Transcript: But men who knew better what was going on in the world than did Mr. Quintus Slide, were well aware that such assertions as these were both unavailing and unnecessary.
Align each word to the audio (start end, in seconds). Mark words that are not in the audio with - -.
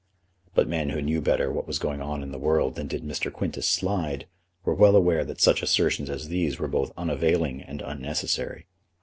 But 0.55 0.67
men 0.67 0.89
who 0.89 0.99
knew 1.03 1.21
better 1.21 1.51
what 1.53 1.67
was 1.67 1.77
going 1.77 2.01
on 2.01 2.23
in 2.23 2.31
the 2.31 2.39
world 2.39 2.73
than 2.73 2.87
did 2.87 3.03
Mr. 3.03 3.31
Quintus 3.31 3.67
Slide, 3.69 4.25
were 4.65 4.73
well 4.73 4.95
aware 4.95 5.23
that 5.23 5.39
such 5.41 5.61
assertions 5.61 6.09
as 6.09 6.27
these 6.29 6.57
were 6.57 6.67
both 6.67 6.91
unavailing 6.97 7.61
and 7.61 7.83
unnecessary. 7.83 8.65